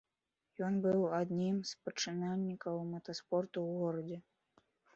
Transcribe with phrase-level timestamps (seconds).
[0.67, 4.17] Ён быў адным з пачынальнікаў мотаспорту ў горадзе.